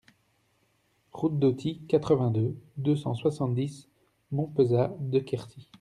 Route 1.13 1.37
d'Auty, 1.37 1.81
quatre-vingt-deux, 1.87 2.55
deux 2.77 2.95
cent 2.95 3.13
soixante-dix 3.13 3.87
Montpezat-de-Quercy 4.31 5.69